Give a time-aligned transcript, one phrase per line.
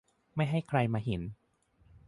[0.35, 1.21] ไม่ให้ใครมาเห็น